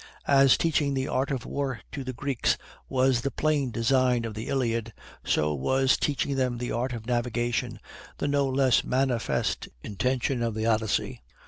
[0.25, 2.57] As teaching the art of war to the Greeks
[2.89, 4.93] was the plain design of the Iliad,
[5.23, 7.79] so was teaching them the art of navigation
[8.17, 11.21] the no less manifest intention of the Odyssey.